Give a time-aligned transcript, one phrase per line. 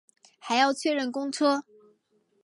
[0.39, 1.63] 还要确认公车